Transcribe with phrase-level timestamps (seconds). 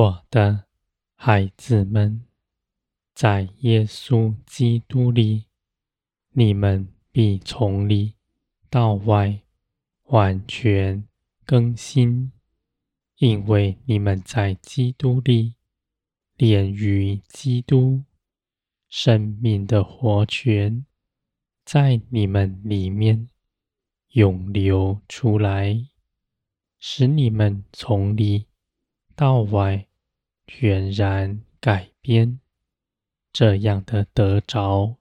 [0.00, 0.64] 我的
[1.14, 2.24] 孩子们，
[3.12, 5.44] 在耶稣基督里，
[6.30, 8.14] 你们必从里
[8.70, 9.42] 到外
[10.04, 11.06] 完全
[11.44, 12.32] 更新，
[13.18, 15.56] 因为你们在基督里
[16.34, 18.04] 连于基督，
[18.88, 20.86] 生命的活泉
[21.62, 23.28] 在你们里面
[24.12, 25.88] 涌流出来，
[26.78, 28.46] 使你们从里
[29.14, 29.86] 到外
[30.52, 32.40] 全然改变。
[33.32, 34.96] 这样的得着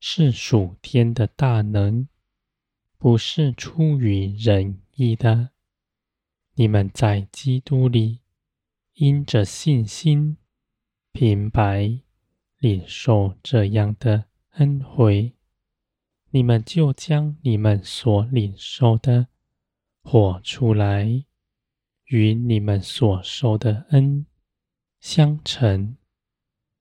[0.00, 2.08] 是属天的大能，
[2.96, 5.50] 不是出于人意的。
[6.54, 8.20] 你们在基督里，
[8.94, 10.38] 因着信心，
[11.12, 12.00] 平白
[12.56, 15.34] 领受这样的恩惠，
[16.30, 19.28] 你们就将你们所领受的。
[20.02, 21.24] 活出来，
[22.06, 24.24] 与你们所受的恩
[25.00, 25.96] 相称，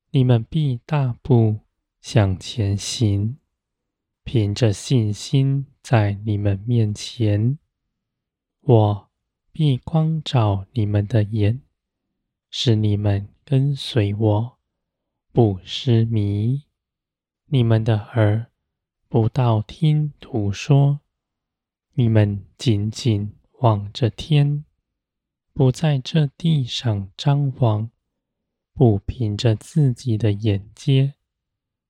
[0.09, 1.61] 你们必大步
[2.01, 3.37] 向前行，
[4.23, 7.59] 凭着信心在你们面前，
[8.61, 9.09] 我
[9.51, 11.61] 必光照你们的眼，
[12.49, 14.57] 使你们跟随我，
[15.31, 16.63] 不失迷，
[17.45, 18.51] 你们的耳
[19.07, 21.01] 不道听途说。
[21.93, 24.65] 你们紧紧望着天，
[25.53, 27.89] 不在这地上张望，
[28.77, 31.15] 不凭着自己的眼界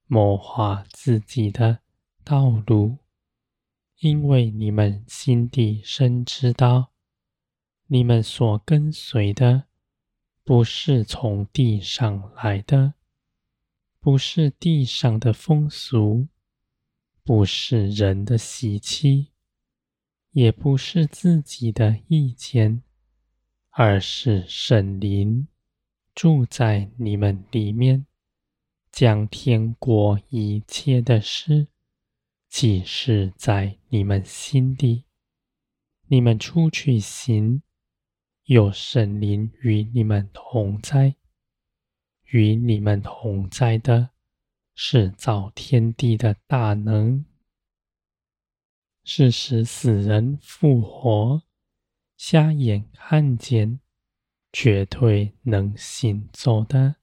[0.06, 1.80] 谋划自己的
[2.24, 3.00] 道路，
[4.00, 6.94] 因为你们心底深知道，
[7.88, 9.66] 你们所跟随的
[10.46, 12.94] 不是从地上来的，
[14.00, 16.30] 不是地上的风俗，
[17.22, 19.34] 不是人的习气。
[20.32, 22.82] 也不是自己的意见，
[23.72, 25.50] 而是圣灵
[26.18, 28.08] 住在你们里面，
[28.92, 31.68] 将天国一切的事
[32.50, 35.04] 启示在你们心里。
[36.08, 37.62] 你们出去行，
[38.46, 41.18] 有神灵与你们同在，
[42.24, 44.10] 与你们同在的
[44.74, 47.24] 是造天地的大能。
[49.04, 51.44] 是使死人复活、
[52.18, 53.80] 瞎眼看见、
[54.52, 56.96] 绝对能行走的，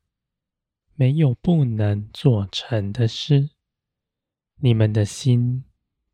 [0.95, 3.51] 没有不能做成的事。
[4.57, 5.65] 你们的心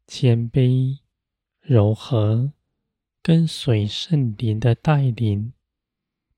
[0.07, 0.99] 谦卑、
[1.61, 2.53] 柔和，
[3.23, 5.53] 跟随圣灵的带领，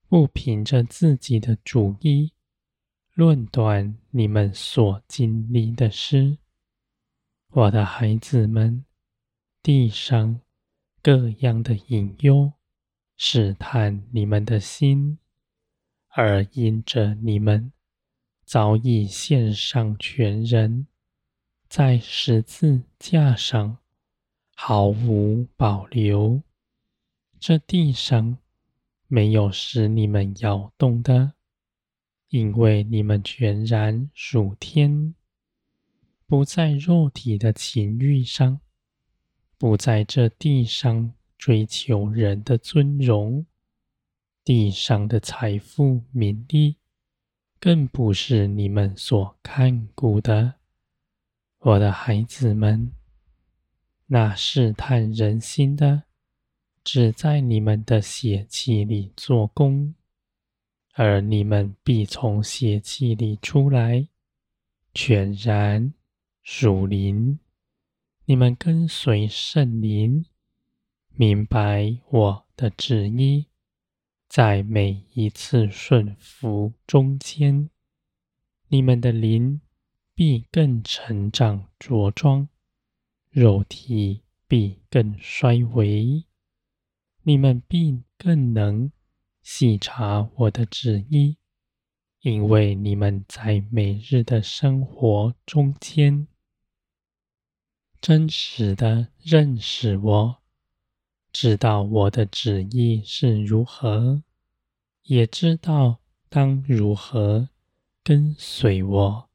[0.07, 2.33] 不凭着自己的主意
[3.13, 6.37] 论断你们所经历的事，
[7.49, 8.85] 我的孩子们。
[9.63, 10.41] 地上
[11.01, 12.51] 各样的隐忧
[13.15, 15.19] 试探你们的心，
[16.09, 17.71] 而因着你们
[18.43, 20.87] 早已献上全人，
[21.67, 23.77] 在十字架上
[24.55, 26.41] 毫无保留，
[27.39, 28.37] 这地上
[29.07, 31.33] 没有使你们摇动的，
[32.29, 35.15] 因为你们全然属天，
[36.25, 38.59] 不在肉体的情欲上。
[39.55, 41.13] 不在这地上
[41.45, 43.45] 追求人的尊荣，
[44.45, 46.77] 地上的财富、名利，
[47.59, 50.53] 更不是你们所看顾的，
[51.59, 52.93] 我的孩子们。
[54.05, 56.03] 那试探人心的，
[56.81, 59.93] 只在你们的血气里做工，
[60.93, 64.07] 而你们必从血气里出来，
[64.93, 65.93] 全然
[66.41, 67.37] 属灵。
[68.23, 70.25] 你们跟随圣灵，
[71.15, 73.45] 明白我的旨意，
[74.27, 77.69] 在每一次顺服中间，
[78.69, 79.61] 你们的灵
[80.15, 82.49] 必更成长茁壮，
[83.29, 86.25] 肉体必更衰微。
[87.21, 88.91] 你们必更能
[89.43, 91.37] 细察我的旨意，
[92.21, 96.27] 因为你们在每日的生活中间。
[98.01, 100.42] 真实的认识我，
[101.33, 104.21] 知道我的旨意是如何，
[105.01, 105.99] 也知道
[106.29, 107.49] 当如何
[108.03, 109.29] 跟随我。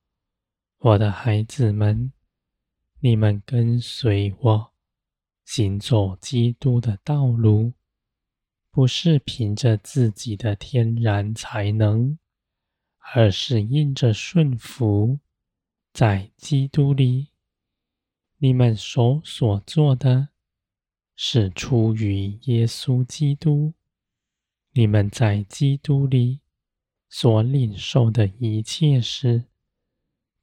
[0.79, 2.13] 我的孩子们，
[3.01, 4.73] 你们跟随我，
[5.45, 7.73] 行走基督的道路，
[8.71, 12.17] 不是凭着自己的天然才能，
[13.13, 15.19] 而是因着顺服
[15.93, 17.31] 在基督里。
[18.37, 20.29] 你们所所做的，
[21.21, 23.75] 是出于耶稣基督。
[24.75, 26.43] 你们在基督里
[27.09, 29.47] 所领受的一切事，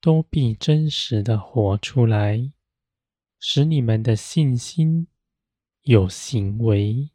[0.02, 2.52] 都必真实的活出来，
[3.40, 5.08] 使你们的信心
[5.84, 7.10] 有行为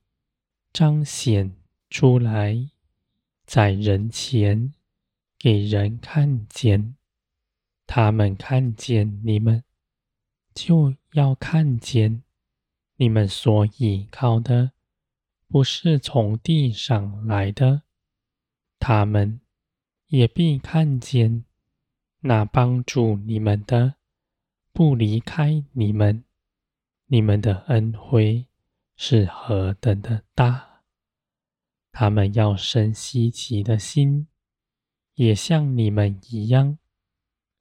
[0.73, 1.55] 彰显
[1.91, 2.71] 出来，
[3.45, 4.73] 在人前
[5.39, 6.97] 给人看见。
[7.87, 9.62] 他们看见你们，
[10.55, 12.23] 就要看见
[13.00, 14.73] 你们所倚靠的，
[15.49, 17.85] 不是从地上来的。
[18.79, 19.41] 他们
[20.08, 21.47] 也必看见。
[22.20, 23.94] 那帮助你们的，
[24.75, 26.25] 不离开你们，
[27.06, 28.49] 你们的恩惠
[28.97, 30.82] 是何等的大！
[31.93, 34.26] 他们要生希奇的心，
[35.14, 36.76] 也像你们一样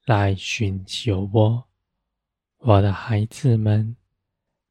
[0.03, 1.69] 来寻求我，
[2.57, 3.95] 我的孩子们。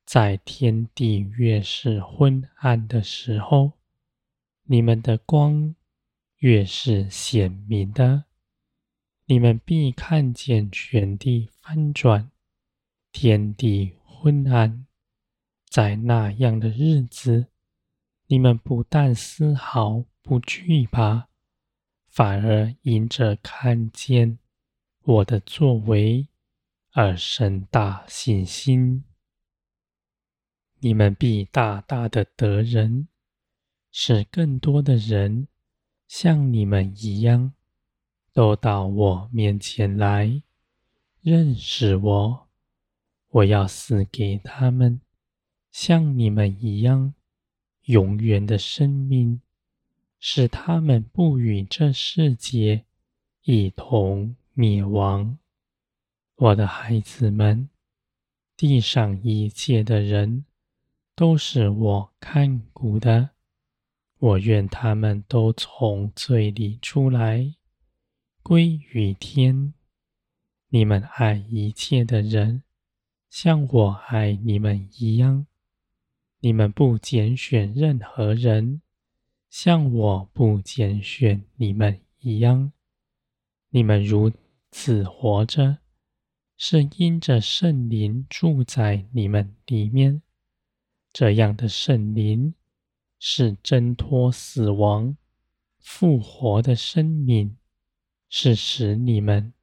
[0.09, 3.73] 在天地越是昏暗的时候，
[4.63, 5.75] 你们的光
[6.39, 8.25] 越是显明的。
[9.27, 12.31] 你们必看见全地翻转，
[13.13, 14.87] 天地昏暗。
[15.69, 17.49] 在那样的日子，
[18.29, 21.29] 你们不但丝毫不惧怕，
[22.07, 24.39] 反而因着看见
[25.03, 26.27] 我的作为
[26.93, 29.05] 而生大信心。
[30.81, 33.09] 你们必大大的得人，
[33.91, 35.49] 使更多的人
[36.07, 37.53] 像你们一样。
[38.33, 40.43] 都到我面前来
[41.23, 42.49] 认识我，
[43.31, 45.01] 我要赐给他们
[45.73, 47.15] 像你们一样
[47.87, 49.41] 永远的生命，
[50.21, 52.85] 使他们不与这世界
[53.43, 55.37] 一同灭亡。
[56.37, 57.69] 我的孩子们，
[58.57, 60.45] 地上一切的人
[61.19, 63.31] 都是我看顾的，
[64.21, 67.57] 我愿他们都从罪里出来。
[68.41, 69.75] 归于天。
[70.69, 72.63] 你们爱一切的人，
[73.29, 75.49] 像我爱你们一样。
[76.39, 78.83] 你们不拣选任何人，
[79.51, 82.73] 像我不拣选你们一样。
[83.71, 84.31] 你们如
[84.71, 85.79] 此活着，
[86.57, 90.23] 是因着圣灵住在你们里面。
[91.13, 92.55] 这样的圣灵
[93.19, 95.17] 是挣脱死亡、
[95.79, 97.59] 复活的生命。
[98.31, 99.55] 是使你们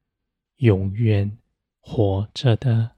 [0.57, 1.37] 永远
[1.79, 2.95] 活着的。